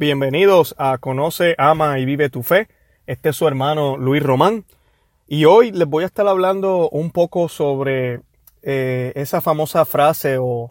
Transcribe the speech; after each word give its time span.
Bienvenidos 0.00 0.76
a 0.78 0.96
Conoce, 0.98 1.56
Ama 1.58 1.98
y 1.98 2.04
Vive 2.04 2.30
tu 2.30 2.44
Fe. 2.44 2.68
Este 3.08 3.30
es 3.30 3.36
su 3.36 3.48
hermano 3.48 3.96
Luis 3.96 4.22
Román. 4.22 4.64
Y 5.26 5.44
hoy 5.44 5.72
les 5.72 5.88
voy 5.88 6.04
a 6.04 6.06
estar 6.06 6.28
hablando 6.28 6.88
un 6.90 7.10
poco 7.10 7.48
sobre 7.48 8.20
eh, 8.62 9.12
esa 9.16 9.40
famosa 9.40 9.84
frase 9.84 10.36
o, 10.40 10.70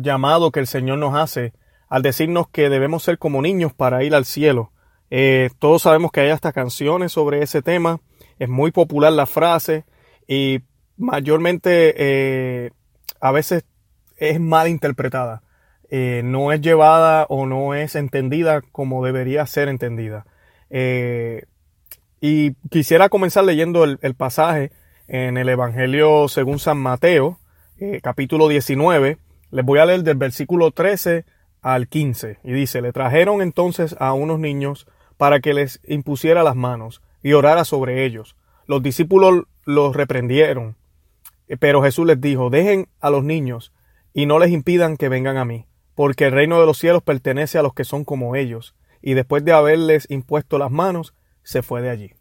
llamado 0.00 0.50
que 0.50 0.58
el 0.58 0.66
Señor 0.66 0.98
nos 0.98 1.14
hace 1.14 1.52
al 1.88 2.02
decirnos 2.02 2.48
que 2.48 2.70
debemos 2.70 3.04
ser 3.04 3.18
como 3.18 3.40
niños 3.40 3.72
para 3.72 4.02
ir 4.02 4.16
al 4.16 4.24
cielo. 4.24 4.72
Eh, 5.10 5.50
todos 5.60 5.82
sabemos 5.82 6.10
que 6.10 6.22
hay 6.22 6.30
hasta 6.30 6.52
canciones 6.52 7.12
sobre 7.12 7.40
ese 7.40 7.62
tema. 7.62 8.00
Es 8.40 8.48
muy 8.48 8.72
popular 8.72 9.12
la 9.12 9.26
frase 9.26 9.84
y 10.26 10.58
mayormente 10.96 11.94
eh, 11.96 12.72
a 13.20 13.30
veces 13.30 13.64
es 14.16 14.40
mal 14.40 14.66
interpretada. 14.66 15.44
Eh, 15.94 16.22
no 16.24 16.52
es 16.52 16.62
llevada 16.62 17.26
o 17.28 17.44
no 17.44 17.74
es 17.74 17.96
entendida 17.96 18.62
como 18.72 19.04
debería 19.04 19.44
ser 19.44 19.68
entendida. 19.68 20.24
y 22.18 22.52
quisiera 22.70 23.10
comenzar 23.10 23.44
leyendo 23.44 23.84
el, 23.84 24.14
pasaje 24.14 24.72
en 25.06 25.36
el 25.36 25.50
Evangelio 25.50 26.28
según 26.28 26.58
San 26.58 26.78
Mateo, 26.78 27.38
capítulo 28.02 28.48
19. 28.48 29.18
Les 29.50 29.64
voy 29.66 29.80
a 29.80 29.84
leer 29.84 30.02
del 30.02 30.16
versículo 30.16 30.70
13 30.70 31.26
al 31.60 31.88
15. 31.88 32.38
Y 32.42 32.52
dice, 32.52 32.80
le 32.80 32.92
trajeron 32.92 33.42
entonces 33.42 33.94
a 33.98 34.14
unos 34.14 34.38
niños 34.38 34.86
para 35.18 35.40
que 35.40 35.52
les 35.52 35.78
impusiera 35.86 36.42
las 36.42 36.56
manos 36.56 37.02
y 37.22 37.34
orara 37.34 37.66
sobre 37.66 38.06
ellos. 38.06 38.34
Los 38.66 38.82
discípulos 38.82 39.44
los 39.66 39.94
reprendieron, 39.94 40.76
pero 41.60 41.82
Jesús 41.82 42.06
les 42.06 42.18
dijo, 42.18 42.48
dejen 42.48 42.88
a 42.98 43.10
los 43.10 43.24
niños 43.24 43.74
y 44.14 44.24
no 44.24 44.38
les 44.38 44.52
impidan 44.52 44.96
que 44.96 45.10
vengan 45.10 45.36
a 45.36 45.44
mí, 45.44 45.66
porque 46.02 46.24
el 46.24 46.32
reino 46.32 46.58
de 46.58 46.66
los 46.66 46.78
cielos 46.78 47.00
pertenece 47.04 47.58
a 47.58 47.62
los 47.62 47.74
que 47.74 47.84
son 47.84 48.02
como 48.04 48.34
ellos. 48.34 48.74
Y 49.00 49.14
después 49.14 49.44
de 49.44 49.52
haberles 49.52 50.10
impuesto 50.10 50.58
las 50.58 50.72
manos, 50.72 51.14
se 51.44 51.62
fue 51.62 51.80
de 51.80 51.90
allí. 51.90 52.14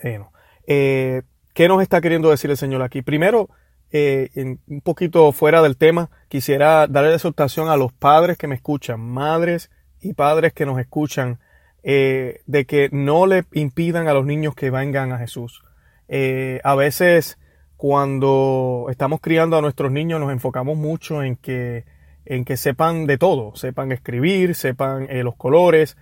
Bueno, 0.00 0.32
eh, 0.68 1.22
¿Qué 1.52 1.66
nos 1.66 1.82
está 1.82 2.00
queriendo 2.00 2.30
decir 2.30 2.50
el 2.50 2.56
Señor 2.56 2.80
aquí? 2.80 3.02
Primero, 3.02 3.50
eh, 3.90 4.30
un 4.34 4.80
poquito 4.80 5.32
fuera 5.32 5.60
del 5.60 5.76
tema, 5.76 6.08
quisiera 6.28 6.86
darle 6.86 7.10
la 7.10 7.16
exhortación 7.16 7.68
a 7.68 7.76
los 7.76 7.92
padres 7.92 8.38
que 8.38 8.46
me 8.46 8.54
escuchan, 8.54 9.00
madres 9.00 9.70
y 10.00 10.14
padres 10.14 10.54
que 10.54 10.64
nos 10.64 10.78
escuchan, 10.78 11.40
eh, 11.82 12.40
de 12.46 12.64
que 12.64 12.88
no 12.92 13.26
le 13.26 13.44
impidan 13.52 14.06
a 14.08 14.14
los 14.14 14.24
niños 14.24 14.54
que 14.54 14.70
vengan 14.70 15.12
a 15.12 15.18
Jesús. 15.18 15.62
Eh, 16.08 16.60
a 16.64 16.74
veces 16.76 17.38
cuando 17.76 18.86
estamos 18.88 19.20
criando 19.20 19.58
a 19.58 19.60
nuestros 19.60 19.92
niños 19.92 20.20
nos 20.20 20.32
enfocamos 20.32 20.78
mucho 20.78 21.22
en 21.22 21.36
que, 21.36 21.84
en 22.24 22.44
que 22.44 22.56
sepan 22.56 23.06
de 23.06 23.18
todo, 23.18 23.54
sepan 23.56 23.92
escribir, 23.92 24.54
sepan 24.54 25.06
eh, 25.10 25.22
los 25.22 25.36
colores, 25.36 25.96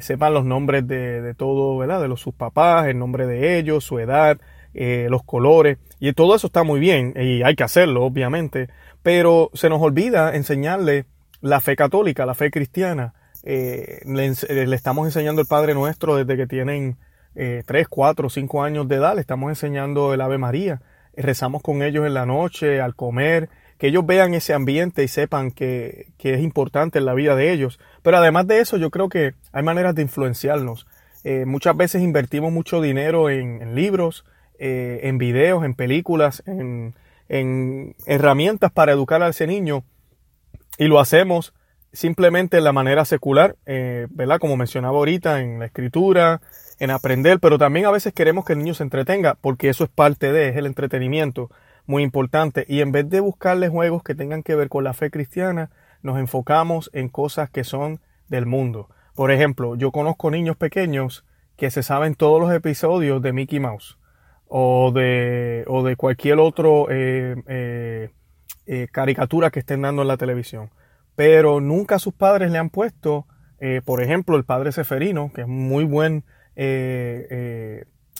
sepan 0.00 0.34
los 0.34 0.44
nombres 0.44 0.86
de, 0.86 1.34
todo, 1.34 1.78
¿verdad? 1.78 2.02
De 2.02 2.08
los, 2.08 2.20
sus 2.20 2.34
papás, 2.34 2.86
el 2.86 2.98
nombre 2.98 3.26
de 3.26 3.58
ellos, 3.58 3.82
su 3.82 3.98
edad, 3.98 4.38
los 4.74 5.22
colores, 5.24 5.78
y 5.98 6.12
todo 6.12 6.36
eso 6.36 6.48
está 6.48 6.64
muy 6.64 6.78
bien, 6.78 7.14
y 7.16 7.42
hay 7.42 7.56
que 7.56 7.64
hacerlo, 7.64 8.04
obviamente, 8.04 8.68
pero 9.02 9.50
se 9.54 9.70
nos 9.70 9.80
olvida 9.80 10.36
enseñarle 10.36 11.06
la 11.40 11.60
fe 11.60 11.76
católica, 11.76 12.26
la 12.26 12.34
fe 12.34 12.50
cristiana, 12.50 13.14
eh, 13.44 14.00
eh, 14.04 14.66
le, 14.66 14.76
estamos 14.76 15.06
enseñando 15.06 15.40
el 15.40 15.46
Padre 15.46 15.74
Nuestro 15.74 16.16
desde 16.16 16.36
que 16.36 16.46
tienen 16.46 16.96
eh, 17.34 17.62
3, 17.66 17.88
4, 17.88 18.28
5 18.28 18.62
años 18.62 18.88
de 18.88 18.96
edad, 18.96 19.14
le 19.14 19.20
estamos 19.20 19.48
enseñando 19.48 20.12
el 20.12 20.20
Ave 20.20 20.38
María, 20.38 20.82
rezamos 21.16 21.62
con 21.62 21.82
ellos 21.82 22.06
en 22.06 22.14
la 22.14 22.26
noche, 22.26 22.80
al 22.80 22.94
comer, 22.94 23.48
que 23.78 23.88
ellos 23.88 24.04
vean 24.04 24.34
ese 24.34 24.54
ambiente 24.54 25.04
y 25.04 25.08
sepan 25.08 25.50
que, 25.50 26.08
que, 26.18 26.34
es 26.34 26.40
importante 26.40 26.98
en 26.98 27.06
la 27.06 27.14
vida 27.14 27.36
de 27.36 27.52
ellos. 27.52 27.78
Pero 28.02 28.18
además 28.18 28.46
de 28.46 28.60
eso, 28.60 28.76
yo 28.76 28.90
creo 28.90 29.08
que 29.08 29.34
hay 29.52 29.62
maneras 29.62 29.94
de 29.94 30.02
influenciarnos. 30.02 30.86
Eh, 31.24 31.44
muchas 31.46 31.76
veces 31.76 32.02
invertimos 32.02 32.52
mucho 32.52 32.80
dinero 32.80 33.30
en, 33.30 33.74
libros, 33.74 34.24
eh, 34.58 35.00
en 35.04 35.18
videos, 35.18 35.64
en 35.64 35.74
películas, 35.74 36.42
en, 36.46 36.94
en 37.28 37.94
herramientas 38.06 38.72
para 38.72 38.92
educar 38.92 39.22
a 39.22 39.28
ese 39.28 39.46
niño 39.46 39.84
y 40.78 40.86
lo 40.86 41.00
hacemos 41.00 41.52
simplemente 41.92 42.58
en 42.58 42.64
la 42.64 42.72
manera 42.72 43.04
secular, 43.04 43.56
eh, 43.66 44.06
¿verdad? 44.10 44.38
Como 44.38 44.56
mencionaba 44.56 44.98
ahorita, 44.98 45.40
en 45.40 45.58
la 45.58 45.66
escritura, 45.66 46.40
en 46.78 46.90
aprender, 46.90 47.40
pero 47.40 47.58
también 47.58 47.86
a 47.86 47.90
veces 47.90 48.12
queremos 48.12 48.44
que 48.44 48.52
el 48.52 48.60
niño 48.60 48.74
se 48.74 48.84
entretenga, 48.84 49.34
porque 49.40 49.68
eso 49.68 49.84
es 49.84 49.90
parte 49.90 50.32
de, 50.32 50.48
es 50.48 50.56
el 50.56 50.66
entretenimiento, 50.66 51.50
muy 51.88 52.04
importante. 52.04 52.64
Y 52.68 52.82
en 52.82 52.92
vez 52.92 53.08
de 53.08 53.18
buscarle 53.18 53.68
juegos 53.68 54.04
que 54.04 54.14
tengan 54.14 54.44
que 54.44 54.54
ver 54.54 54.68
con 54.68 54.84
la 54.84 54.92
fe 54.92 55.10
cristiana, 55.10 55.70
nos 56.02 56.18
enfocamos 56.18 56.90
en 56.92 57.08
cosas 57.08 57.50
que 57.50 57.64
son 57.64 58.00
del 58.28 58.46
mundo. 58.46 58.88
Por 59.14 59.32
ejemplo, 59.32 59.74
yo 59.74 59.90
conozco 59.90 60.30
niños 60.30 60.56
pequeños 60.56 61.24
que 61.56 61.70
se 61.70 61.82
saben 61.82 62.14
todos 62.14 62.40
los 62.40 62.52
episodios 62.52 63.20
de 63.22 63.32
Mickey 63.32 63.58
Mouse 63.58 63.98
o 64.46 64.92
de, 64.92 65.64
o 65.66 65.82
de 65.82 65.96
cualquier 65.96 66.38
otro 66.38 66.86
eh, 66.90 67.34
eh, 67.48 68.10
eh 68.66 68.86
caricatura 68.92 69.50
que 69.50 69.58
estén 69.58 69.82
dando 69.82 70.02
en 70.02 70.08
la 70.08 70.16
televisión 70.16 70.70
pero 71.16 71.60
nunca 71.60 71.98
sus 71.98 72.14
padres 72.14 72.52
le 72.52 72.58
han 72.58 72.70
puesto, 72.70 73.26
por 73.84 74.04
ejemplo, 74.04 74.36
el 74.36 74.44
Padre 74.44 74.70
Seferino, 74.70 75.32
que 75.34 75.40
es 75.40 75.48
muy 75.48 75.82
buen 75.82 76.22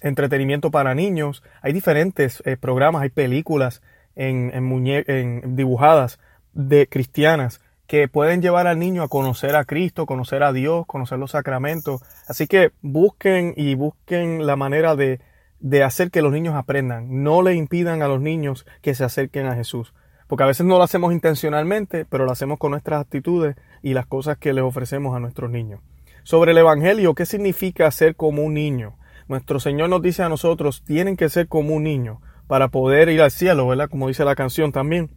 entretenimiento 0.03 0.71
para 0.71 0.95
niños. 0.95 1.43
Hay 1.63 1.73
diferentes 1.73 2.43
programas, 2.61 3.03
hay 3.03 3.11
películas 3.11 3.83
en, 4.19 4.51
en, 4.55 5.57
dibujadas 5.57 6.19
de 6.53 6.89
cristianas 6.89 7.61
que 7.87 8.09
pueden 8.09 8.43
llevar 8.43 8.67
al 8.67 8.79
niño 8.79 9.03
a 9.03 9.09
conocer 9.09 9.57
a 9.57 9.65
Cristo, 9.65 10.05
conocer 10.05 10.43
a 10.43 10.53
Dios, 10.53 10.85
conocer 10.87 11.19
los 11.19 11.31
sacramentos. 11.31 12.03
Así 12.27 12.47
que 12.47 12.73
busquen 12.83 13.55
y 13.57 13.75
busquen 13.77 14.47
la 14.47 14.57
manera 14.57 14.95
de, 14.95 15.21
de 15.61 15.85
hacer 15.85 16.11
que 16.11 16.21
los 16.21 16.33
niños 16.33 16.55
aprendan. 16.55 17.23
No 17.23 17.41
le 17.41 17.55
impidan 17.55 18.03
a 18.03 18.09
los 18.09 18.21
niños 18.21 18.67
que 18.83 18.95
se 18.95 19.05
acerquen 19.05 19.47
a 19.47 19.55
Jesús. 19.55 19.95
Porque 20.27 20.45
a 20.45 20.47
veces 20.47 20.67
no 20.67 20.77
lo 20.77 20.83
hacemos 20.83 21.15
intencionalmente, 21.15 22.05
pero 22.05 22.27
lo 22.27 22.33
hacemos 22.33 22.59
con 22.59 22.73
nuestras 22.73 23.01
actitudes 23.01 23.57
y 23.83 23.95
las 23.95 24.05
cosas 24.05 24.37
que 24.37 24.53
les 24.53 24.65
ofrecemos 24.65 25.17
a 25.17 25.21
nuestros 25.21 25.51
niños. 25.51 25.81
Sobre 26.25 26.51
el 26.51 26.59
Evangelio, 26.59 27.15
¿qué 27.15 27.25
significa 27.25 27.91
ser 27.91 28.15
como 28.15 28.43
un 28.43 28.53
niño? 28.53 28.98
Nuestro 29.29 29.61
Señor 29.61 29.91
nos 29.91 30.03
dice 30.03 30.23
a 30.23 30.29
nosotros, 30.29 30.83
tienen 30.85 31.17
que 31.17 31.29
ser 31.29 31.49
como 31.49 31.75
un 31.75 31.85
niño 31.85 32.21
para 32.47 32.69
poder 32.69 33.11
ir 33.11 33.21
al 33.21 33.31
cielo, 33.31 33.69
¿verdad? 33.69 33.91
Como 33.91 34.09
dice 34.09 34.25
la 34.25 34.35
canción 34.35 34.73
también. 34.73 35.11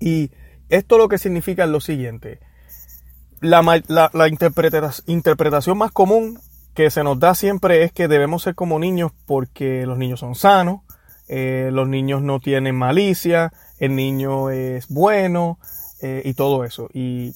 Y 0.00 0.30
esto 0.68 0.98
lo 0.98 1.08
que 1.08 1.18
significa 1.18 1.64
es 1.64 1.70
lo 1.70 1.80
siguiente. 1.80 2.40
La, 3.40 3.62
interpretación 5.06 5.78
más 5.78 5.92
común 5.92 6.38
que 6.74 6.90
se 6.90 7.02
nos 7.02 7.18
da 7.18 7.34
siempre 7.34 7.84
es 7.84 7.92
que 7.92 8.08
debemos 8.08 8.42
ser 8.42 8.54
como 8.54 8.78
niños 8.78 9.12
porque 9.26 9.86
los 9.86 9.96
niños 9.96 10.20
son 10.20 10.34
sanos, 10.34 10.80
eh, 11.28 11.70
los 11.72 11.88
niños 11.88 12.22
no 12.22 12.40
tienen 12.40 12.76
malicia, 12.76 13.52
el 13.78 13.96
niño 13.96 14.50
es 14.50 14.88
bueno 14.88 15.58
eh, 16.02 16.22
y 16.24 16.34
todo 16.34 16.64
eso. 16.64 16.88
Y, 16.92 17.34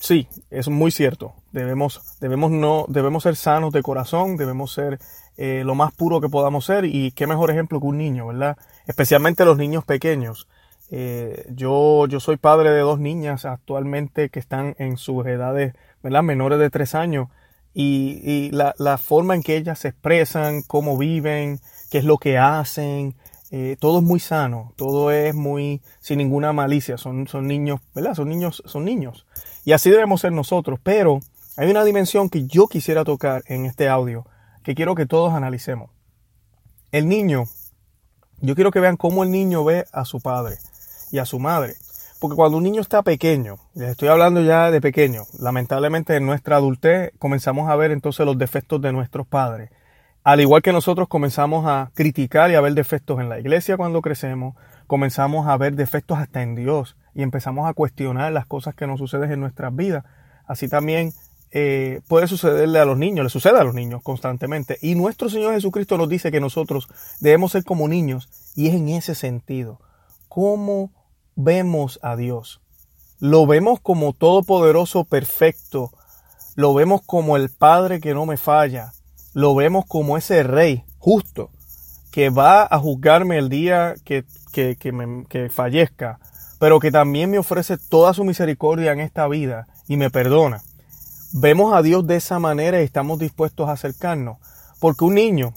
sí, 0.00 0.26
es 0.50 0.68
muy 0.68 0.90
cierto. 0.90 1.34
Debemos, 1.52 2.16
debemos, 2.20 2.50
no, 2.50 2.86
debemos 2.88 3.22
ser 3.22 3.36
sanos 3.36 3.72
de 3.72 3.82
corazón, 3.82 4.36
debemos 4.36 4.72
ser 4.72 4.98
eh, 5.36 5.62
lo 5.64 5.74
más 5.74 5.92
puro 5.92 6.20
que 6.20 6.28
podamos 6.28 6.64
ser 6.64 6.84
y 6.84 7.12
qué 7.12 7.26
mejor 7.26 7.50
ejemplo 7.50 7.78
que 7.78 7.86
un 7.86 7.98
niño, 7.98 8.28
¿verdad? 8.28 8.56
Especialmente 8.86 9.44
los 9.44 9.58
niños 9.58 9.84
pequeños. 9.84 10.48
Eh, 10.90 11.46
yo, 11.50 12.06
yo 12.06 12.20
soy 12.20 12.36
padre 12.36 12.70
de 12.70 12.80
dos 12.80 12.98
niñas 12.98 13.44
actualmente 13.44 14.28
que 14.30 14.38
están 14.38 14.74
en 14.78 14.96
sus 14.96 15.26
edades, 15.26 15.74
¿verdad? 16.02 16.22
Menores 16.22 16.58
de 16.58 16.70
tres 16.70 16.94
años. 16.94 17.28
Y, 17.74 18.20
y 18.22 18.50
la, 18.50 18.74
la 18.78 18.98
forma 18.98 19.34
en 19.34 19.42
que 19.42 19.56
ellas 19.56 19.78
se 19.78 19.88
expresan, 19.88 20.62
cómo 20.62 20.98
viven, 20.98 21.60
qué 21.90 21.98
es 21.98 22.04
lo 22.04 22.18
que 22.18 22.36
hacen, 22.36 23.14
eh, 23.54 23.76
todo 23.78 23.98
es 23.98 24.04
muy 24.04 24.18
sano, 24.18 24.72
todo 24.76 25.10
es 25.10 25.34
muy 25.34 25.82
sin 26.00 26.16
ninguna 26.16 26.54
malicia, 26.54 26.96
son, 26.96 27.28
son 27.28 27.46
niños, 27.46 27.80
¿verdad? 27.94 28.14
Son 28.14 28.26
niños, 28.26 28.62
son 28.64 28.86
niños. 28.86 29.26
Y 29.66 29.72
así 29.72 29.90
debemos 29.90 30.22
ser 30.22 30.32
nosotros, 30.32 30.80
pero 30.82 31.20
hay 31.56 31.70
una 31.70 31.84
dimensión 31.84 32.28
que 32.28 32.46
yo 32.46 32.66
quisiera 32.66 33.04
tocar 33.04 33.42
en 33.46 33.66
este 33.66 33.88
audio, 33.88 34.26
que 34.62 34.74
quiero 34.74 34.94
que 34.94 35.06
todos 35.06 35.32
analicemos. 35.32 35.90
El 36.90 37.08
niño, 37.08 37.44
yo 38.40 38.54
quiero 38.54 38.70
que 38.70 38.80
vean 38.80 38.96
cómo 38.96 39.22
el 39.24 39.30
niño 39.30 39.64
ve 39.64 39.86
a 39.92 40.04
su 40.04 40.20
padre 40.20 40.56
y 41.10 41.18
a 41.18 41.24
su 41.24 41.38
madre. 41.38 41.74
Porque 42.20 42.36
cuando 42.36 42.58
un 42.58 42.64
niño 42.64 42.80
está 42.80 43.02
pequeño, 43.02 43.56
les 43.74 43.90
estoy 43.90 44.08
hablando 44.08 44.40
ya 44.42 44.70
de 44.70 44.80
pequeño, 44.80 45.24
lamentablemente 45.38 46.16
en 46.16 46.26
nuestra 46.26 46.56
adultez 46.56 47.12
comenzamos 47.18 47.68
a 47.68 47.76
ver 47.76 47.90
entonces 47.90 48.24
los 48.24 48.38
defectos 48.38 48.80
de 48.80 48.92
nuestros 48.92 49.26
padres 49.26 49.70
al 50.24 50.40
igual 50.40 50.62
que 50.62 50.72
nosotros 50.72 51.08
comenzamos 51.08 51.66
a 51.66 51.90
criticar 51.94 52.50
y 52.50 52.54
a 52.54 52.60
ver 52.60 52.74
defectos 52.74 53.20
en 53.20 53.28
la 53.28 53.40
iglesia 53.40 53.76
cuando 53.76 54.00
crecemos, 54.02 54.54
comenzamos 54.86 55.48
a 55.48 55.56
ver 55.56 55.74
defectos 55.74 56.18
hasta 56.18 56.42
en 56.42 56.54
Dios 56.54 56.96
y 57.12 57.22
empezamos 57.22 57.68
a 57.68 57.74
cuestionar 57.74 58.32
las 58.32 58.46
cosas 58.46 58.74
que 58.76 58.86
nos 58.86 59.00
suceden 59.00 59.32
en 59.32 59.40
nuestras 59.40 59.74
vidas. 59.74 60.04
Así 60.46 60.68
también 60.68 61.12
eh, 61.52 62.00
puede 62.08 62.26
sucederle 62.26 62.78
a 62.78 62.84
los 62.84 62.98
niños, 62.98 63.24
le 63.24 63.30
sucede 63.30 63.58
a 63.58 63.64
los 63.64 63.74
niños 63.74 64.02
constantemente. 64.02 64.78
Y 64.82 64.94
nuestro 64.94 65.28
Señor 65.28 65.54
Jesucristo 65.54 65.98
nos 65.98 66.08
dice 66.08 66.32
que 66.32 66.40
nosotros 66.40 66.88
debemos 67.20 67.52
ser 67.52 67.64
como 67.64 67.88
niños 67.88 68.28
y 68.56 68.68
es 68.68 68.74
en 68.74 68.88
ese 68.88 69.14
sentido. 69.14 69.80
¿Cómo 70.28 70.90
vemos 71.36 72.00
a 72.02 72.16
Dios? 72.16 72.62
lo 73.22 73.46
vemos 73.46 73.78
como 73.78 74.14
todopoderoso 74.14 75.04
perfecto, 75.04 75.92
lo 76.56 76.74
vemos 76.74 77.02
como 77.06 77.36
el 77.36 77.50
Padre 77.50 78.00
que 78.00 78.14
no 78.14 78.26
me 78.26 78.36
falla, 78.36 78.94
lo 79.32 79.54
vemos 79.54 79.84
como 79.86 80.16
ese 80.16 80.42
Rey 80.42 80.82
justo 80.98 81.50
que 82.10 82.30
va 82.30 82.66
a 82.68 82.78
juzgarme 82.80 83.38
el 83.38 83.48
día 83.48 83.94
que, 84.04 84.24
que, 84.52 84.76
que 84.76 85.48
fallezca, 85.50 86.18
pero 86.58 86.80
que 86.80 86.90
también 86.90 87.30
me 87.30 87.38
ofrece 87.38 87.78
toda 87.78 88.12
su 88.12 88.24
misericordia 88.24 88.90
en 88.90 88.98
esta 88.98 89.28
vida 89.28 89.68
y 89.86 89.96
me 89.96 90.10
perdona. 90.10 90.60
Vemos 91.34 91.72
a 91.74 91.80
Dios 91.80 92.06
de 92.06 92.16
esa 92.16 92.38
manera 92.38 92.80
y 92.80 92.84
estamos 92.84 93.18
dispuestos 93.18 93.68
a 93.68 93.72
acercarnos. 93.72 94.36
Porque 94.80 95.04
un 95.04 95.14
niño, 95.14 95.54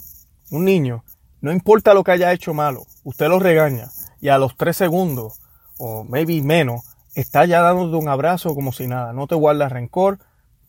un 0.50 0.64
niño, 0.64 1.04
no 1.42 1.52
importa 1.52 1.94
lo 1.94 2.04
que 2.04 2.12
haya 2.12 2.32
hecho 2.32 2.54
malo, 2.54 2.86
usted 3.04 3.28
lo 3.28 3.40
regaña 3.40 3.90
y 4.22 4.30
a 4.30 4.38
los 4.38 4.56
tres 4.56 4.78
segundos, 4.78 5.42
o 5.78 6.06
maybe 6.06 6.42
menos, 6.42 6.82
está 7.14 7.46
ya 7.46 7.62
dándote 7.62 7.98
un 7.98 8.08
abrazo 8.08 8.56
como 8.56 8.72
si 8.72 8.88
nada. 8.88 9.12
No 9.12 9.28
te 9.28 9.36
guarda 9.36 9.68
rencor. 9.68 10.20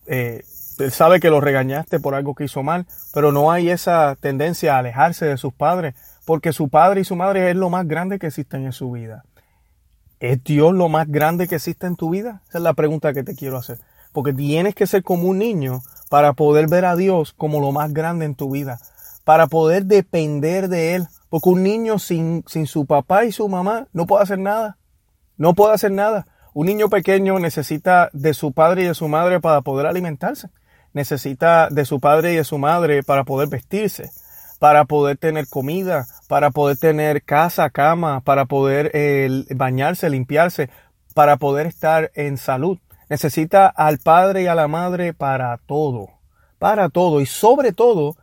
Eh, 0.06 0.42
él 0.78 0.90
sabe 0.90 1.20
que 1.20 1.30
lo 1.30 1.40
regañaste 1.40 2.00
por 2.00 2.14
algo 2.14 2.34
que 2.34 2.44
hizo 2.44 2.62
mal, 2.62 2.86
pero 3.14 3.30
no 3.30 3.52
hay 3.52 3.70
esa 3.70 4.16
tendencia 4.16 4.74
a 4.74 4.78
alejarse 4.78 5.24
de 5.26 5.36
sus 5.36 5.54
padres, 5.54 5.94
porque 6.24 6.52
su 6.52 6.68
padre 6.68 7.02
y 7.02 7.04
su 7.04 7.14
madre 7.14 7.50
es 7.50 7.56
lo 7.56 7.70
más 7.70 7.86
grande 7.86 8.18
que 8.18 8.26
existen 8.26 8.66
en 8.66 8.72
su 8.72 8.90
vida. 8.90 9.24
¿Es 10.18 10.42
Dios 10.42 10.74
lo 10.74 10.88
más 10.88 11.08
grande 11.08 11.46
que 11.46 11.54
existe 11.54 11.86
en 11.86 11.94
tu 11.94 12.10
vida? 12.10 12.42
Esa 12.48 12.58
es 12.58 12.64
la 12.64 12.74
pregunta 12.74 13.12
que 13.12 13.22
te 13.22 13.36
quiero 13.36 13.56
hacer. 13.56 13.78
Porque 14.16 14.32
tienes 14.32 14.74
que 14.74 14.86
ser 14.86 15.02
como 15.02 15.28
un 15.28 15.36
niño 15.36 15.82
para 16.08 16.32
poder 16.32 16.68
ver 16.68 16.86
a 16.86 16.96
Dios 16.96 17.34
como 17.34 17.60
lo 17.60 17.70
más 17.70 17.92
grande 17.92 18.24
en 18.24 18.34
tu 18.34 18.50
vida. 18.50 18.78
Para 19.24 19.46
poder 19.46 19.84
depender 19.84 20.70
de 20.70 20.94
Él. 20.94 21.06
Porque 21.28 21.50
un 21.50 21.62
niño 21.62 21.98
sin, 21.98 22.42
sin 22.46 22.66
su 22.66 22.86
papá 22.86 23.26
y 23.26 23.32
su 23.32 23.46
mamá 23.46 23.88
no 23.92 24.06
puede 24.06 24.22
hacer 24.22 24.38
nada. 24.38 24.78
No 25.36 25.52
puede 25.52 25.74
hacer 25.74 25.92
nada. 25.92 26.26
Un 26.54 26.64
niño 26.64 26.88
pequeño 26.88 27.38
necesita 27.38 28.08
de 28.14 28.32
su 28.32 28.52
padre 28.52 28.84
y 28.84 28.86
de 28.86 28.94
su 28.94 29.06
madre 29.06 29.38
para 29.38 29.60
poder 29.60 29.84
alimentarse. 29.84 30.48
Necesita 30.94 31.68
de 31.68 31.84
su 31.84 32.00
padre 32.00 32.32
y 32.32 32.36
de 32.36 32.44
su 32.44 32.56
madre 32.56 33.02
para 33.02 33.24
poder 33.24 33.50
vestirse 33.50 34.08
para 34.58 34.86
poder 34.86 35.18
tener 35.18 35.46
comida, 35.46 36.06
para 36.26 36.50
poder 36.50 36.78
tener 36.78 37.22
casa, 37.22 37.68
cama, 37.68 38.22
para 38.22 38.46
poder 38.46 38.90
eh, 38.94 39.44
bañarse, 39.54 40.08
limpiarse, 40.08 40.70
para 41.12 41.36
poder 41.36 41.66
estar 41.66 42.10
en 42.14 42.38
salud. 42.38 42.78
Necesita 43.08 43.66
al 43.68 43.98
padre 43.98 44.42
y 44.42 44.46
a 44.46 44.54
la 44.54 44.68
madre 44.68 45.14
para 45.14 45.56
todo, 45.58 46.08
para 46.58 46.88
todo 46.88 47.20
y 47.20 47.26
sobre 47.26 47.72
todo 47.72 48.16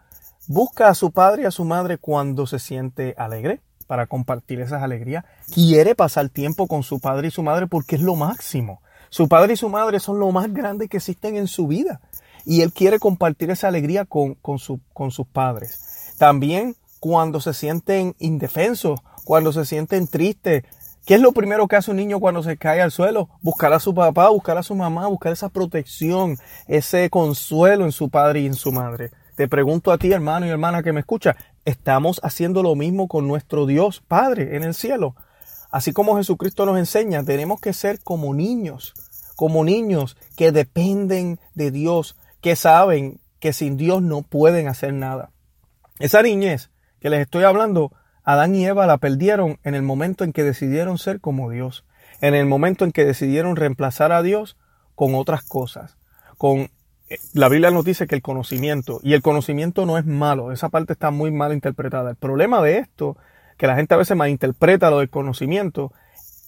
busca 0.47 0.89
a 0.89 0.93
su 0.93 1.11
padre 1.11 1.43
y 1.43 1.45
a 1.45 1.51
su 1.51 1.65
madre 1.65 1.97
cuando 1.97 2.45
se 2.47 2.59
siente 2.59 3.15
alegre 3.17 3.61
para 3.87 4.07
compartir 4.07 4.59
esas 4.59 4.83
alegrías. 4.83 5.23
Quiere 5.53 5.95
pasar 5.95 6.29
tiempo 6.29 6.67
con 6.67 6.83
su 6.83 6.99
padre 6.99 7.29
y 7.29 7.31
su 7.31 7.43
madre 7.43 7.67
porque 7.67 7.95
es 7.95 8.01
lo 8.01 8.15
máximo. 8.15 8.81
Su 9.09 9.27
padre 9.27 9.53
y 9.53 9.57
su 9.57 9.69
madre 9.69 9.99
son 9.99 10.19
lo 10.19 10.31
más 10.31 10.51
grande 10.53 10.87
que 10.87 10.97
existen 10.97 11.37
en 11.37 11.47
su 11.47 11.67
vida. 11.67 12.01
Y 12.45 12.61
él 12.61 12.73
quiere 12.73 12.99
compartir 12.99 13.51
esa 13.51 13.67
alegría 13.67 14.05
con, 14.05 14.33
con, 14.35 14.57
con 14.91 15.11
sus 15.11 15.27
padres. 15.27 16.13
También 16.17 16.75
cuando 16.99 17.41
se 17.41 17.53
sienten 17.53 18.15
indefensos, 18.19 19.01
cuando 19.23 19.51
se 19.51 19.65
sienten 19.65 20.07
tristes. 20.07 20.63
¿Qué 21.05 21.15
es 21.15 21.21
lo 21.21 21.33
primero 21.33 21.67
que 21.67 21.75
hace 21.75 21.91
un 21.91 21.97
niño 21.97 22.21
cuando 22.21 22.43
se 22.43 22.55
cae 22.55 22.81
al 22.81 22.91
suelo? 22.91 23.27
Buscar 23.41 23.73
a 23.73 23.81
su 23.81 23.93
papá, 23.93 24.29
buscar 24.29 24.57
a 24.57 24.63
su 24.63 24.73
mamá, 24.73 25.07
buscar 25.07 25.33
esa 25.33 25.49
protección, 25.49 26.37
ese 26.65 27.09
consuelo 27.09 27.83
en 27.83 27.91
su 27.91 28.09
padre 28.09 28.39
y 28.39 28.45
en 28.45 28.53
su 28.53 28.71
madre. 28.71 29.11
Te 29.35 29.49
pregunto 29.49 29.91
a 29.91 29.97
ti, 29.97 30.13
hermano 30.13 30.45
y 30.45 30.49
hermana 30.49 30.81
que 30.81 30.93
me 30.93 31.01
escucha, 31.01 31.35
¿estamos 31.65 32.21
haciendo 32.23 32.63
lo 32.63 32.75
mismo 32.75 33.09
con 33.09 33.27
nuestro 33.27 33.65
Dios 33.65 34.01
Padre 34.07 34.55
en 34.55 34.63
el 34.63 34.73
cielo? 34.73 35.15
Así 35.71 35.91
como 35.91 36.15
Jesucristo 36.15 36.65
nos 36.65 36.77
enseña, 36.77 37.21
tenemos 37.23 37.59
que 37.59 37.73
ser 37.73 37.99
como 38.01 38.33
niños, 38.33 38.93
como 39.35 39.65
niños 39.65 40.15
que 40.37 40.53
dependen 40.53 41.37
de 41.53 41.71
Dios, 41.71 42.15
que 42.39 42.55
saben 42.55 43.19
que 43.41 43.51
sin 43.51 43.75
Dios 43.75 44.01
no 44.01 44.21
pueden 44.21 44.69
hacer 44.69 44.93
nada. 44.93 45.31
Esa 45.99 46.21
niñez 46.21 46.69
que 47.01 47.09
les 47.09 47.19
estoy 47.19 47.43
hablando, 47.43 47.91
Adán 48.23 48.55
y 48.55 48.65
Eva 48.65 48.87
la 48.87 48.97
perdieron 48.97 49.59
en 49.63 49.75
el 49.75 49.81
momento 49.81 50.23
en 50.23 50.33
que 50.33 50.43
decidieron 50.43 50.97
ser 50.97 51.19
como 51.19 51.49
Dios, 51.49 51.83
en 52.21 52.35
el 52.35 52.45
momento 52.45 52.85
en 52.85 52.91
que 52.91 53.05
decidieron 53.05 53.55
reemplazar 53.55 54.11
a 54.11 54.21
Dios 54.21 54.57
con 54.95 55.15
otras 55.15 55.43
cosas, 55.43 55.97
con 56.37 56.69
eh, 57.09 57.17
la 57.33 57.49
Biblia 57.49 57.71
nos 57.71 57.83
dice 57.83 58.07
que 58.07 58.15
el 58.15 58.21
conocimiento, 58.21 58.99
y 59.03 59.13
el 59.13 59.21
conocimiento 59.21 59.85
no 59.85 59.97
es 59.97 60.05
malo, 60.05 60.51
esa 60.51 60.69
parte 60.69 60.93
está 60.93 61.11
muy 61.11 61.31
mal 61.31 61.53
interpretada. 61.53 62.11
El 62.11 62.15
problema 62.15 62.61
de 62.61 62.77
esto, 62.77 63.17
que 63.57 63.67
la 63.67 63.75
gente 63.75 63.93
a 63.93 63.97
veces 63.97 64.15
malinterpreta 64.15 64.89
lo 64.89 64.99
del 64.99 65.09
conocimiento, 65.09 65.91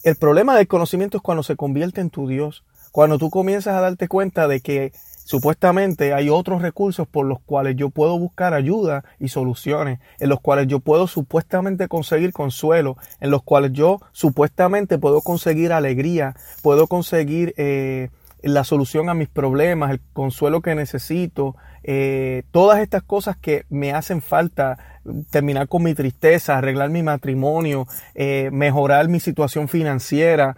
el 0.02 0.16
problema 0.16 0.56
del 0.56 0.68
conocimiento 0.68 1.18
es 1.18 1.22
cuando 1.22 1.42
se 1.42 1.56
convierte 1.56 2.00
en 2.00 2.10
tu 2.10 2.26
Dios, 2.28 2.64
cuando 2.92 3.18
tú 3.18 3.28
comienzas 3.28 3.74
a 3.74 3.80
darte 3.80 4.08
cuenta 4.08 4.48
de 4.48 4.60
que 4.60 4.92
Supuestamente 5.26 6.14
hay 6.14 6.30
otros 6.30 6.62
recursos 6.62 7.08
por 7.08 7.26
los 7.26 7.40
cuales 7.40 7.74
yo 7.74 7.90
puedo 7.90 8.16
buscar 8.16 8.54
ayuda 8.54 9.02
y 9.18 9.26
soluciones, 9.26 9.98
en 10.20 10.28
los 10.28 10.38
cuales 10.38 10.68
yo 10.68 10.78
puedo 10.78 11.08
supuestamente 11.08 11.88
conseguir 11.88 12.32
consuelo, 12.32 12.96
en 13.18 13.32
los 13.32 13.42
cuales 13.42 13.72
yo 13.72 14.00
supuestamente 14.12 14.98
puedo 14.98 15.22
conseguir 15.22 15.72
alegría, 15.72 16.36
puedo 16.62 16.86
conseguir 16.86 17.54
eh, 17.56 18.10
la 18.40 18.62
solución 18.62 19.08
a 19.08 19.14
mis 19.14 19.28
problemas, 19.28 19.90
el 19.90 20.00
consuelo 20.12 20.60
que 20.60 20.76
necesito, 20.76 21.56
eh, 21.82 22.44
todas 22.52 22.78
estas 22.78 23.02
cosas 23.02 23.36
que 23.36 23.64
me 23.68 23.92
hacen 23.92 24.22
falta, 24.22 25.00
terminar 25.30 25.66
con 25.66 25.82
mi 25.82 25.94
tristeza, 25.94 26.56
arreglar 26.56 26.90
mi 26.90 27.02
matrimonio, 27.02 27.88
eh, 28.14 28.50
mejorar 28.52 29.08
mi 29.08 29.18
situación 29.18 29.66
financiera, 29.66 30.56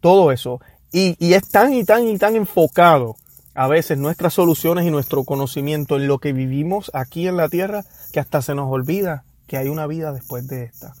todo 0.00 0.32
eso. 0.32 0.60
Y, 0.92 1.16
y 1.24 1.34
es 1.34 1.48
tan 1.48 1.72
y 1.72 1.84
tan 1.84 2.06
y 2.08 2.18
tan 2.18 2.34
enfocado 2.34 3.16
a 3.54 3.68
veces 3.68 3.98
nuestras 3.98 4.34
soluciones 4.34 4.84
y 4.84 4.90
nuestro 4.90 5.24
conocimiento 5.24 5.96
en 5.96 6.08
lo 6.08 6.18
que 6.18 6.32
vivimos 6.32 6.90
aquí 6.94 7.28
en 7.28 7.36
la 7.36 7.48
tierra 7.48 7.84
que 8.12 8.20
hasta 8.20 8.42
se 8.42 8.54
nos 8.54 8.70
olvida 8.70 9.24
que 9.46 9.56
hay 9.56 9.68
una 9.68 9.86
vida 9.86 10.12
después 10.12 10.46
de 10.48 10.64
esta. 10.64 10.94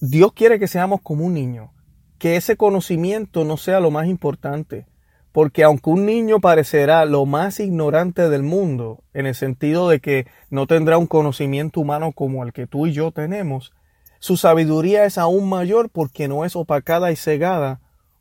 Dios 0.00 0.32
quiere 0.32 0.58
que 0.58 0.68
seamos 0.68 1.00
como 1.02 1.24
un 1.24 1.34
niño, 1.34 1.72
que 2.18 2.36
ese 2.36 2.56
conocimiento 2.56 3.44
no 3.44 3.56
sea 3.56 3.80
lo 3.80 3.90
más 3.90 4.06
importante, 4.06 4.86
porque 5.32 5.64
aunque 5.64 5.90
un 5.90 6.06
niño 6.06 6.40
parecerá 6.40 7.04
lo 7.04 7.26
más 7.26 7.60
ignorante 7.60 8.30
del 8.30 8.42
mundo, 8.42 9.02
en 9.12 9.26
el 9.26 9.34
sentido 9.34 9.88
de 9.88 10.00
que 10.00 10.26
no 10.48 10.66
tendrá 10.66 10.96
un 10.96 11.06
conocimiento 11.06 11.80
humano 11.80 12.12
como 12.12 12.42
el 12.42 12.52
que 12.52 12.66
tú 12.66 12.86
y 12.86 12.92
yo 12.92 13.10
tenemos, 13.12 13.72
su 14.18 14.38
sabiduría 14.38 15.04
es 15.04 15.18
aún 15.18 15.48
mayor 15.48 15.90
porque 15.90 16.26
no 16.28 16.44
es 16.46 16.56
opacada 16.56 17.12
y 17.12 17.16
cegada 17.16 17.80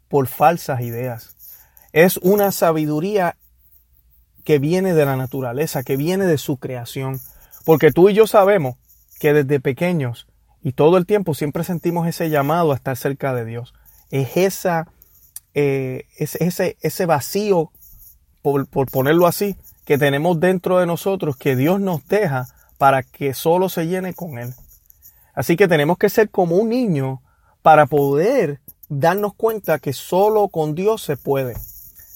por 0.10 0.28
falsas 0.28 0.82
ideas. 0.82 1.36
Es 1.96 2.18
una 2.18 2.52
sabiduría 2.52 3.38
que 4.44 4.60
viene 4.60 4.94
de 4.94 5.06
la 5.06 5.16
naturaleza, 5.16 5.82
que 5.84 5.96
viene 5.96 6.25
de 6.25 6.38
su 6.38 6.58
creación. 6.58 7.22
Porque 7.64 7.94
tú 7.94 8.10
y 8.10 8.14
yo 8.14 8.28
sabemos 8.28 8.75
que 9.18 9.32
desde 9.32 9.62
pequeños 9.62 10.28
y 10.62 10.74
todo 10.74 10.98
el 10.98 11.06
tiempo 11.06 11.34
siempre 11.34 11.64
sentimos 11.64 12.06
ese 12.06 12.30
llamado 12.30 12.74
a 12.74 12.75
estar 12.75 12.98
cerca 12.98 13.34
de 13.34 13.46
Dios. 13.46 13.74
Es 14.12 14.36
esa, 14.36 14.90
eh, 15.54 16.04
ese, 16.18 16.75
ese 16.82 17.06
vacío, 17.06 17.72
por, 18.42 18.68
por 18.68 18.92
ponerlo 18.92 19.25
así, 19.25 19.56
que 19.86 19.98
tenemos 19.98 20.38
dentro 20.42 20.80
de 20.80 20.88
nosotros 20.88 21.38
que 21.38 21.56
Dios 21.56 21.80
nos 21.80 22.06
deja 22.10 22.46
para 22.78 23.04
que 23.04 23.34
solo 23.34 23.70
se 23.70 23.88
llene 23.88 24.14
con 24.14 24.38
Él. 24.38 24.54
Así 25.34 25.56
que 25.56 25.70
tenemos 25.70 25.98
que 25.98 26.10
ser 26.10 26.30
como 26.30 26.58
un 26.58 26.68
niño 26.68 27.22
para 27.62 27.86
poder 27.86 28.60
darnos 28.90 29.34
cuenta 29.34 29.80
que 29.80 29.94
solo 29.94 30.50
con 30.50 30.75
Dios 30.75 31.02
se 31.02 31.16
puede. 31.16 31.56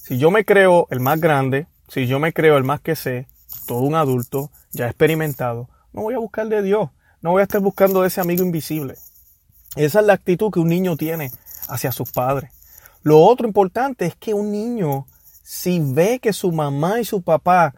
Si 0.09 0.17
yo 0.17 0.31
me 0.31 0.43
creo 0.43 0.87
el 0.89 1.01
más 1.01 1.21
grande, 1.21 1.67
si 1.87 2.07
yo 2.07 2.17
me 2.17 2.33
creo 2.33 2.57
el 2.57 2.63
más 2.63 2.81
que 2.81 2.95
sé, 2.95 3.27
todo 3.67 3.81
un 3.81 3.93
adulto, 3.93 4.49
ya 4.71 4.87
experimentado, 4.87 5.69
no 5.93 6.01
voy 6.01 6.15
a 6.15 6.17
buscar 6.17 6.47
de 6.47 6.63
Dios, 6.63 6.89
no 7.21 7.29
voy 7.29 7.41
a 7.41 7.43
estar 7.43 7.61
buscando 7.61 8.01
de 8.01 8.07
ese 8.07 8.19
amigo 8.19 8.43
invisible. 8.43 8.95
Esa 9.75 9.99
es 9.99 10.05
la 10.07 10.13
actitud 10.13 10.51
que 10.51 10.59
un 10.59 10.67
niño 10.67 10.97
tiene 10.97 11.31
hacia 11.67 11.91
sus 11.91 12.11
padres. 12.11 12.49
Lo 13.03 13.19
otro 13.19 13.45
importante 13.45 14.07
es 14.07 14.15
que 14.15 14.33
un 14.33 14.51
niño, 14.51 15.05
si 15.43 15.79
ve 15.79 16.17
que 16.17 16.33
su 16.33 16.51
mamá 16.51 16.99
y 16.99 17.05
su 17.05 17.21
papá 17.21 17.75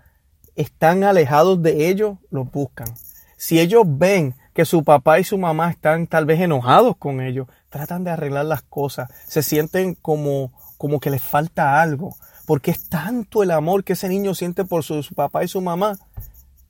están 0.56 1.04
alejados 1.04 1.62
de 1.62 1.90
ellos, 1.90 2.18
los 2.30 2.50
buscan. 2.50 2.88
Si 3.36 3.60
ellos 3.60 3.84
ven 3.86 4.36
que 4.54 4.64
su 4.64 4.86
papá 4.86 5.20
y 5.20 5.26
su 5.26 5.38
mamá 5.38 5.70
están 5.70 6.08
tal 6.08 6.26
vez 6.26 6.40
enojados 6.40 6.96
con 6.96 7.20
ellos, 7.20 7.48
tratan 7.70 8.06
de 8.06 8.12
arreglar 8.12 8.46
las 8.46 8.62
cosas, 8.62 9.10
se 9.28 9.44
sienten 9.44 9.96
como 9.96 10.54
como 10.82 11.00
que 11.00 11.12
le 11.12 11.20
falta 11.20 11.80
algo, 11.80 12.16
porque 12.48 12.72
es 12.72 12.90
tanto 12.90 13.44
el 13.44 13.52
amor 13.52 13.84
que 13.84 13.94
ese 13.94 14.10
niño 14.10 14.34
siente 14.34 14.66
por 14.66 14.84
su, 14.84 15.06
papá 15.14 15.44
y 15.44 15.48
su 15.48 15.62
mamá 15.62 16.00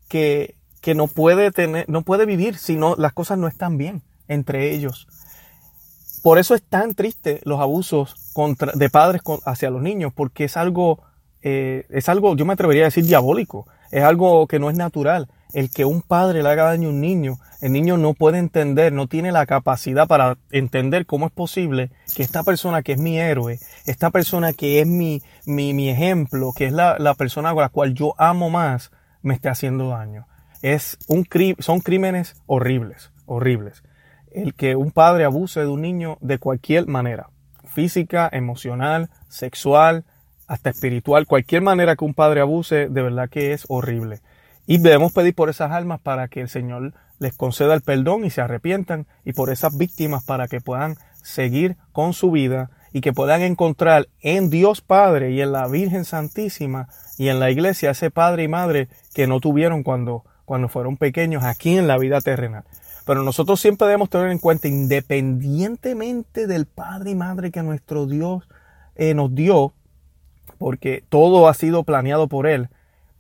que, 0.10 0.56
que, 0.82 0.96
no 0.96 1.08
puede 1.08 1.50
tener, 1.52 1.88
no 1.88 2.02
puede 2.02 2.26
vivir 2.26 2.58
si 2.58 2.76
no, 2.76 2.98
las 2.98 3.14
cosas 3.14 3.38
no 3.38 3.48
están 3.48 3.78
bien 3.78 4.02
entre 4.28 4.74
ellos. 4.74 5.08
Por 6.22 6.40
eso 6.40 6.56
es 6.56 6.62
tan 6.62 6.94
triste 6.94 7.40
los 7.46 7.62
abusos 7.62 8.34
de 8.74 8.90
padres 8.90 9.22
hacia 9.46 9.70
los 9.70 9.82
niños, 9.82 10.12
porque 10.14 10.44
es 10.44 10.58
algo, 10.58 11.00
eh, 11.42 11.86
es 11.90 12.10
algo, 12.10 12.36
yo 12.36 12.44
me 12.44 12.52
atrevería 12.52 12.84
a 12.84 12.92
decir 12.92 13.06
diabólico. 13.06 13.66
Es 13.92 14.04
algo 14.04 14.46
que 14.46 14.60
no 14.60 14.70
es 14.70 14.76
natural. 14.76 15.30
El 15.54 15.72
que 15.72 15.86
un 15.86 16.02
padre 16.02 16.44
le 16.44 16.50
haga 16.50 16.66
daño 16.66 16.90
a 16.90 16.92
un 16.92 17.00
niño, 17.00 17.40
el 17.62 17.72
niño 17.72 17.98
no 17.98 18.14
puede 18.16 18.40
entender, 18.40 18.92
no 18.92 19.08
tiene 19.08 19.32
la 19.32 19.46
capacidad 19.46 20.08
para 20.08 20.38
entender 20.50 21.06
cómo 21.06 21.28
es 21.28 21.32
posible 21.32 21.92
que 22.16 22.24
esta 22.24 22.44
persona 22.44 22.82
que 22.82 22.94
es 22.94 22.98
mi 22.98 23.20
héroe, 23.20 23.60
esta 23.86 24.10
persona 24.10 24.54
que 24.54 24.82
es 24.82 24.88
mi, 24.88 25.22
mi, 25.46 25.74
mi 25.74 25.90
ejemplo, 25.90 26.54
que 26.56 26.66
es 26.66 26.74
la, 26.74 26.98
la 26.98 27.14
persona 27.14 27.52
a 27.52 27.54
la 27.54 27.70
cual 27.70 27.94
yo 27.94 28.16
amo 28.18 28.50
más, 28.50 28.92
me 29.22 29.36
esté 29.36 29.50
haciendo 29.50 29.90
daño. 29.90 30.28
Es 30.64 30.98
un, 31.08 31.28
son 31.60 31.82
crímenes 31.82 32.36
horribles, 32.48 33.12
horribles. 33.28 33.84
El 34.32 34.56
que 34.56 34.76
un 34.76 34.92
padre 34.92 35.26
abuse 35.26 35.60
de 35.60 35.68
un 35.68 35.82
niño 35.82 36.18
de 36.22 36.40
cualquier 36.40 36.88
manera, 36.88 37.30
física, 37.66 38.28
emocional, 38.32 39.10
sexual, 39.28 40.06
hasta 40.48 40.72
espiritual, 40.72 41.28
cualquier 41.28 41.62
manera 41.62 41.96
que 41.96 42.06
un 42.06 42.14
padre 42.14 42.42
abuse, 42.42 42.90
de 42.90 43.02
verdad 43.02 43.30
que 43.30 43.54
es 43.54 43.66
horrible. 43.70 44.20
Y 44.66 44.80
debemos 44.80 45.14
pedir 45.14 45.36
por 45.36 45.50
esas 45.50 45.72
almas 45.72 46.00
para 46.00 46.28
que 46.28 46.42
el 46.42 46.50
Señor 46.50 46.94
les 47.22 47.36
conceda 47.36 47.76
el 47.76 47.82
perdón 47.82 48.26
y 48.26 48.32
se 48.32 48.42
arrepientan, 48.42 49.06
y 49.24 49.34
por 49.34 49.52
esas 49.52 49.78
víctimas 49.78 50.24
para 50.24 50.48
que 50.48 50.60
puedan 50.60 50.98
seguir 51.22 51.78
con 51.92 52.14
su 52.14 52.32
vida 52.32 52.72
y 52.94 53.02
que 53.02 53.14
puedan 53.14 53.44
encontrar 53.44 54.08
en 54.22 54.50
Dios 54.50 54.82
Padre 54.82 55.32
y 55.32 55.40
en 55.40 55.52
la 55.52 55.68
Virgen 55.68 56.04
Santísima 56.04 56.90
y 57.20 57.30
en 57.30 57.40
la 57.40 57.52
iglesia 57.52 57.92
ese 57.92 58.10
padre 58.10 58.44
y 58.44 58.48
madre 58.48 58.88
que 59.14 59.28
no 59.28 59.40
tuvieron 59.40 59.84
cuando, 59.84 60.26
cuando 60.46 60.68
fueron 60.68 60.98
pequeños 60.98 61.44
aquí 61.44 61.78
en 61.78 61.88
la 61.88 62.00
vida 62.00 62.22
terrenal. 62.22 62.64
Pero 63.06 63.22
nosotros 63.22 63.62
siempre 63.62 63.86
debemos 63.86 64.10
tener 64.10 64.32
en 64.32 64.40
cuenta, 64.40 64.68
independientemente 64.68 66.48
del 66.48 66.66
padre 66.66 67.12
y 67.12 67.16
madre 67.16 67.52
que 67.52 67.62
nuestro 67.62 68.08
Dios 68.08 68.50
eh, 68.96 69.14
nos 69.14 69.36
dio, 69.36 69.74
porque 70.58 71.04
todo 71.08 71.48
ha 71.48 71.54
sido 71.54 71.84
planeado 71.84 72.28
por 72.28 72.48
Él. 72.48 72.70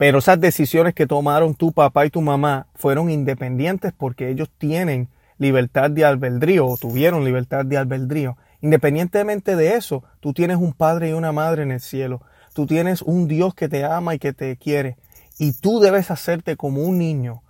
Pero 0.01 0.17
esas 0.17 0.41
decisiones 0.41 0.95
que 0.95 1.05
tomaron 1.05 1.53
tu 1.53 1.73
papá 1.73 2.07
y 2.07 2.09
tu 2.09 2.21
mamá 2.21 2.65
fueron 2.73 3.11
independientes 3.11 3.93
porque 3.95 4.31
ellos 4.31 4.49
tienen 4.57 5.09
libertad 5.37 5.91
de 5.91 6.03
albedrío 6.03 6.65
o 6.65 6.75
tuvieron 6.75 7.23
libertad 7.23 7.65
de 7.65 7.77
albedrío. 7.77 8.35
Independientemente 8.61 9.55
de 9.55 9.75
eso, 9.75 10.03
tú 10.19 10.33
tienes 10.33 10.57
un 10.57 10.73
padre 10.73 11.09
y 11.09 11.13
una 11.13 11.31
madre 11.31 11.61
en 11.61 11.69
el 11.69 11.81
cielo. 11.81 12.23
Tú 12.55 12.65
tienes 12.65 13.03
un 13.03 13.27
Dios 13.27 13.53
que 13.53 13.69
te 13.69 13.85
ama 13.85 14.15
y 14.15 14.17
que 14.17 14.33
te 14.33 14.57
quiere. 14.57 14.97
Y 15.37 15.53
tú 15.53 15.79
debes 15.79 16.09
hacerte 16.09 16.57
como 16.57 16.81
un 16.81 16.97
niño. 16.97 17.43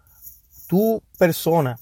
Tu 0.67 1.01
persona, 1.17 1.79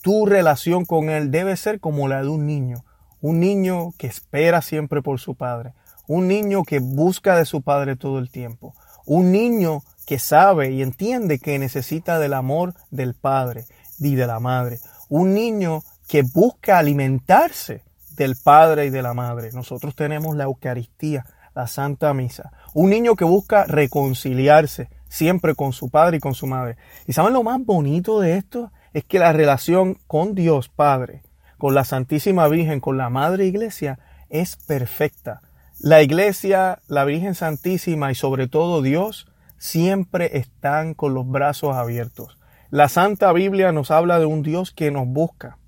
tu 0.00 0.24
relación 0.24 0.86
con 0.86 1.10
Él 1.10 1.30
debe 1.30 1.58
ser 1.58 1.78
como 1.78 2.08
la 2.08 2.22
de 2.22 2.28
un 2.28 2.46
niño. 2.46 2.86
Un 3.20 3.38
niño 3.38 3.92
que 3.98 4.06
espera 4.06 4.62
siempre 4.62 5.02
por 5.02 5.20
su 5.20 5.34
padre 5.34 5.74
un 6.10 6.26
niño 6.26 6.64
que 6.64 6.80
busca 6.80 7.36
de 7.36 7.44
su 7.44 7.62
padre 7.62 7.94
todo 7.94 8.18
el 8.18 8.32
tiempo, 8.32 8.74
un 9.06 9.30
niño 9.30 9.84
que 10.10 10.18
sabe 10.18 10.72
y 10.72 10.82
entiende 10.82 11.38
que 11.38 11.56
necesita 11.60 12.18
del 12.18 12.34
amor 12.34 12.74
del 12.90 13.14
padre 13.14 13.66
y 14.00 14.16
de 14.16 14.26
la 14.26 14.40
madre, 14.40 14.80
un 15.08 15.34
niño 15.34 15.84
que 16.08 16.22
busca 16.22 16.78
alimentarse 16.78 17.84
del 18.16 18.34
padre 18.34 18.86
y 18.86 18.90
de 18.90 19.02
la 19.02 19.14
madre. 19.14 19.50
Nosotros 19.52 19.94
tenemos 19.94 20.34
la 20.34 20.42
Eucaristía, 20.42 21.26
la 21.54 21.68
Santa 21.68 22.12
Misa, 22.12 22.50
un 22.74 22.90
niño 22.90 23.14
que 23.14 23.24
busca 23.24 23.66
reconciliarse 23.66 24.88
siempre 25.08 25.54
con 25.54 25.72
su 25.72 25.90
padre 25.90 26.16
y 26.16 26.20
con 26.20 26.34
su 26.34 26.48
madre. 26.48 26.76
¿Y 27.06 27.12
saben 27.12 27.32
lo 27.32 27.44
más 27.44 27.64
bonito 27.64 28.18
de 28.18 28.36
esto? 28.36 28.72
Es 28.92 29.04
que 29.04 29.20
la 29.20 29.32
relación 29.32 29.96
con 30.08 30.34
Dios 30.34 30.68
Padre, 30.68 31.22
con 31.56 31.76
la 31.76 31.84
Santísima 31.84 32.48
Virgen, 32.48 32.80
con 32.80 32.96
la 32.96 33.10
Madre 33.10 33.46
Iglesia, 33.46 34.00
es 34.28 34.56
perfecta. 34.56 35.40
La 35.78 36.02
iglesia, 36.02 36.80
la 36.88 37.04
Virgen 37.04 37.36
Santísima 37.36 38.10
y 38.10 38.16
sobre 38.16 38.48
todo 38.48 38.82
Dios 38.82 39.29
siempre 39.60 40.38
están 40.38 40.94
con 40.94 41.14
los 41.14 41.28
brazos 41.28 41.76
abiertos. 41.76 42.36
La 42.70 42.88
Santa 42.88 43.32
Biblia 43.32 43.70
nos 43.70 43.92
habla 43.92 44.18
de 44.18 44.26
un 44.26 44.42
Dios 44.42 44.72
que 44.72 44.90
nos 44.90 45.06
busca. 45.06 45.58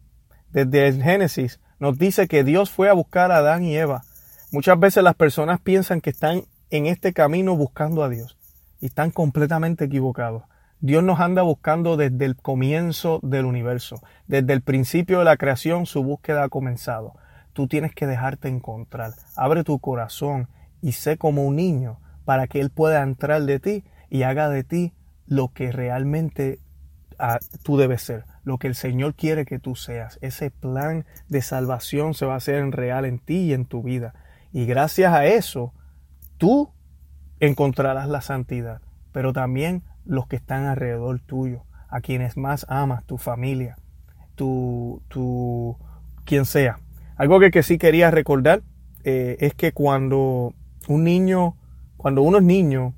Desde 0.50 0.88
el 0.88 1.00
Génesis 1.00 1.60
nos 1.78 1.98
dice 1.98 2.26
que 2.26 2.42
Dios 2.42 2.70
fue 2.70 2.88
a 2.88 2.94
buscar 2.94 3.30
a 3.30 3.36
Adán 3.36 3.62
y 3.62 3.76
Eva. 3.76 4.02
Muchas 4.50 4.80
veces 4.80 5.04
las 5.04 5.14
personas 5.14 5.60
piensan 5.60 6.00
que 6.00 6.10
están 6.10 6.46
en 6.70 6.86
este 6.86 7.12
camino 7.12 7.54
buscando 7.54 8.02
a 8.02 8.08
Dios 8.08 8.36
y 8.80 8.86
están 8.86 9.10
completamente 9.10 9.84
equivocados. 9.84 10.44
Dios 10.80 11.04
nos 11.04 11.20
anda 11.20 11.42
buscando 11.42 11.96
desde 11.96 12.24
el 12.24 12.34
comienzo 12.34 13.20
del 13.22 13.44
universo. 13.44 14.00
Desde 14.26 14.52
el 14.52 14.62
principio 14.62 15.20
de 15.20 15.26
la 15.26 15.36
creación 15.36 15.86
su 15.86 16.02
búsqueda 16.02 16.42
ha 16.42 16.48
comenzado 16.48 17.14
tú 17.52 17.68
tienes 17.68 17.94
que 17.94 18.06
dejarte 18.06 18.48
encontrar. 18.48 19.12
Abre 19.36 19.64
tu 19.64 19.78
corazón 19.78 20.48
y 20.80 20.92
sé 20.92 21.16
como 21.18 21.44
un 21.44 21.56
niño 21.56 21.98
para 22.24 22.46
que 22.46 22.60
Él 22.60 22.70
pueda 22.70 23.02
entrar 23.02 23.42
de 23.42 23.60
ti 23.60 23.84
y 24.10 24.22
haga 24.22 24.48
de 24.48 24.64
ti 24.64 24.92
lo 25.26 25.48
que 25.48 25.72
realmente 25.72 26.60
ah, 27.18 27.38
tú 27.62 27.76
debes 27.76 28.02
ser, 28.02 28.24
lo 28.44 28.58
que 28.58 28.66
el 28.66 28.74
Señor 28.74 29.14
quiere 29.14 29.44
que 29.44 29.58
tú 29.58 29.76
seas. 29.76 30.18
Ese 30.20 30.50
plan 30.50 31.06
de 31.28 31.42
salvación 31.42 32.14
se 32.14 32.26
va 32.26 32.34
a 32.34 32.38
hacer 32.38 32.56
en 32.56 32.72
real 32.72 33.04
en 33.04 33.18
ti 33.18 33.38
y 33.38 33.52
en 33.52 33.64
tu 33.64 33.82
vida. 33.82 34.14
Y 34.52 34.66
gracias 34.66 35.12
a 35.12 35.24
eso, 35.24 35.72
tú 36.38 36.70
encontrarás 37.40 38.08
la 38.08 38.20
santidad, 38.20 38.82
pero 39.12 39.32
también 39.32 39.82
los 40.04 40.26
que 40.26 40.36
están 40.36 40.66
alrededor 40.66 41.20
tuyo, 41.20 41.64
a 41.88 42.00
quienes 42.00 42.36
más 42.36 42.66
amas, 42.68 43.04
tu 43.04 43.18
familia, 43.18 43.76
tu, 44.34 45.02
tu, 45.08 45.76
quien 46.24 46.44
sea. 46.44 46.78
Algo 47.16 47.38
que, 47.40 47.62
sí 47.62 47.78
quería 47.78 48.10
recordar 48.10 48.62
eh, 49.04 49.36
es 49.40 49.54
que 49.54 49.72
cuando 49.72 50.54
un 50.88 51.04
niño, 51.04 51.56
cuando 52.02 52.22
uno 52.22 52.38
es 52.38 52.42
niño, 52.42 52.94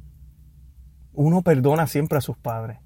uno 1.13 1.43
perdona 1.43 1.87
siempre 1.87 2.17
a 2.17 2.23
sus 2.23 2.39
padres. 2.39 2.79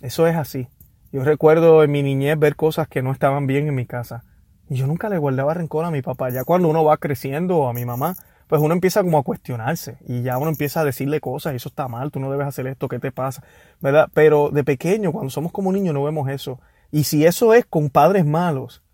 Eso 0.00 0.28
es 0.28 0.36
así. 0.36 0.68
Yo 1.10 1.24
recuerdo 1.24 1.82
en 1.82 1.90
mi 1.90 2.04
niñez 2.04 2.38
ver 2.38 2.54
cosas 2.54 2.86
que 2.86 3.02
no 3.02 3.10
estaban 3.10 3.48
bien 3.48 3.66
en 3.66 3.74
mi 3.74 3.84
casa. 3.84 4.22
Y 4.68 4.76
yo 4.76 4.86
nunca 4.86 5.08
le 5.08 5.18
guardaba 5.18 5.54
rencor 5.54 5.84
a 5.84 5.90
mi 5.90 6.00
papá. 6.00 6.30
Ya 6.30 6.44
cuando 6.44 6.68
uno 6.68 6.84
va 6.84 6.98
creciendo 6.98 7.56
o 7.56 7.68
a 7.68 7.72
mi 7.72 7.84
mamá, 7.84 8.14
pues 8.46 8.62
uno 8.62 8.72
empieza 8.72 9.02
como 9.02 9.18
a 9.18 9.24
cuestionarse 9.24 9.98
y 10.06 10.22
ya 10.22 10.38
uno 10.38 10.48
empieza 10.48 10.82
a 10.82 10.84
decirle 10.84 11.20
cosas, 11.20 11.56
eso 11.56 11.70
está 11.70 11.88
mal, 11.88 12.12
tú 12.12 12.20
no 12.20 12.30
debes 12.30 12.46
hacer 12.46 12.68
esto, 12.68 12.86
¿qué 12.86 13.00
te 13.00 13.10
pasa? 13.10 13.42
¿Verdad? 13.80 14.08
Pero 14.14 14.50
de 14.50 14.62
pequeño, 14.62 15.10
cuando 15.10 15.30
somos 15.30 15.50
como 15.50 15.72
niños, 15.72 15.92
no 15.92 16.04
vemos 16.04 16.30
eso. 16.30 16.60
Y 16.92 17.02
si 17.02 17.26
eso 17.26 17.52
es 17.52 17.66
con 17.66 17.90
padres 17.90 18.24
malos, 18.24 18.84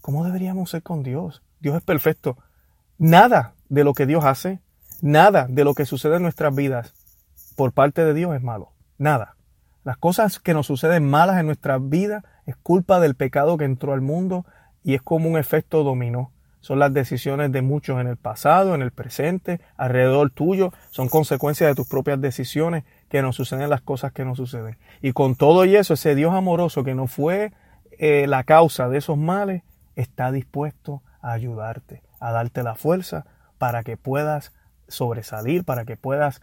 ¿cómo 0.00 0.24
deberíamos 0.24 0.70
ser 0.70 0.84
con 0.84 1.02
Dios? 1.02 1.42
Dios 1.58 1.74
es 1.74 1.82
perfecto. 1.82 2.38
Nada 2.96 3.54
de 3.68 3.82
lo 3.82 3.92
que 3.92 4.06
Dios 4.06 4.24
hace, 4.24 4.60
nada 5.02 5.46
de 5.50 5.64
lo 5.64 5.74
que 5.74 5.84
sucede 5.84 6.16
en 6.16 6.22
nuestras 6.22 6.54
vidas 6.54 6.94
por 7.56 7.72
parte 7.72 8.04
de 8.04 8.14
Dios 8.14 8.34
es 8.34 8.42
malo. 8.42 8.72
Nada. 8.96 9.36
Las 9.84 9.98
cosas 9.98 10.38
que 10.38 10.54
nos 10.54 10.66
suceden 10.66 11.04
malas 11.04 11.38
en 11.40 11.46
nuestras 11.46 11.80
vidas 11.86 12.24
es 12.46 12.56
culpa 12.56 13.00
del 13.00 13.16
pecado 13.16 13.58
que 13.58 13.64
entró 13.64 13.92
al 13.92 14.00
mundo 14.00 14.46
y 14.84 14.94
es 14.94 15.02
como 15.02 15.28
un 15.28 15.36
efecto 15.36 15.82
dominó. 15.82 16.32
Son 16.60 16.78
las 16.78 16.94
decisiones 16.94 17.50
de 17.50 17.60
muchos 17.60 18.00
en 18.00 18.06
el 18.06 18.16
pasado, 18.16 18.76
en 18.76 18.82
el 18.82 18.92
presente, 18.92 19.60
alrededor 19.76 20.30
tuyo. 20.30 20.72
Son 20.90 21.08
consecuencias 21.08 21.68
de 21.68 21.74
tus 21.74 21.88
propias 21.88 22.20
decisiones 22.20 22.84
que 23.08 23.20
nos 23.20 23.34
suceden 23.34 23.68
las 23.68 23.80
cosas 23.80 24.12
que 24.12 24.24
nos 24.24 24.36
suceden. 24.38 24.78
Y 25.00 25.12
con 25.12 25.34
todo 25.34 25.64
y 25.64 25.74
eso, 25.74 25.94
ese 25.94 26.14
Dios 26.14 26.32
amoroso 26.32 26.84
que 26.84 26.94
no 26.94 27.08
fue 27.08 27.52
eh, 27.98 28.26
la 28.28 28.44
causa 28.44 28.88
de 28.88 28.98
esos 28.98 29.18
males, 29.18 29.64
está 29.96 30.30
dispuesto 30.30 31.02
a 31.20 31.32
ayudarte, 31.32 32.04
a 32.20 32.30
darte 32.30 32.62
la 32.62 32.76
fuerza 32.76 33.26
para 33.58 33.82
que 33.82 33.96
puedas 33.96 34.52
sobresalir, 34.88 35.64
para 35.64 35.84
que 35.84 35.96
puedas 35.96 36.42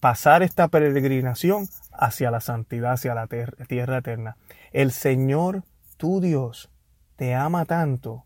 pasar 0.00 0.42
esta 0.42 0.68
peregrinación 0.68 1.68
hacia 1.92 2.30
la 2.30 2.40
santidad, 2.40 2.92
hacia 2.92 3.14
la 3.14 3.26
tierra 3.26 3.98
eterna. 3.98 4.36
El 4.72 4.92
Señor, 4.92 5.64
tu 5.96 6.20
Dios, 6.20 6.70
te 7.16 7.34
ama 7.34 7.64
tanto. 7.64 8.24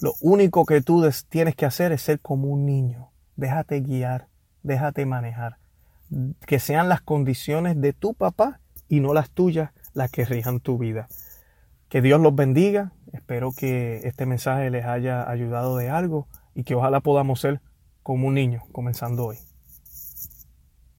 Lo 0.00 0.14
único 0.20 0.64
que 0.64 0.80
tú 0.80 1.08
tienes 1.28 1.54
que 1.54 1.66
hacer 1.66 1.92
es 1.92 2.02
ser 2.02 2.20
como 2.20 2.48
un 2.48 2.66
niño. 2.66 3.10
Déjate 3.36 3.80
guiar, 3.80 4.28
déjate 4.62 5.06
manejar. 5.06 5.58
Que 6.46 6.58
sean 6.58 6.88
las 6.88 7.00
condiciones 7.00 7.80
de 7.80 7.92
tu 7.92 8.14
papá 8.14 8.60
y 8.88 9.00
no 9.00 9.14
las 9.14 9.30
tuyas 9.30 9.70
las 9.94 10.10
que 10.10 10.24
rijan 10.24 10.60
tu 10.60 10.78
vida. 10.78 11.08
Que 11.88 12.02
Dios 12.02 12.20
los 12.20 12.34
bendiga. 12.34 12.92
Espero 13.12 13.52
que 13.52 14.00
este 14.04 14.26
mensaje 14.26 14.70
les 14.70 14.84
haya 14.84 15.28
ayudado 15.28 15.76
de 15.76 15.90
algo 15.90 16.26
y 16.54 16.64
que 16.64 16.74
ojalá 16.74 17.00
podamos 17.00 17.40
ser 17.40 17.60
como 18.08 18.28
un 18.28 18.32
niño 18.32 18.62
comenzando 18.72 19.26
hoy. 19.26 19.36